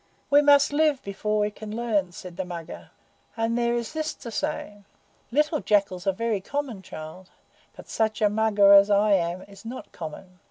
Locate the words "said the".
2.11-2.43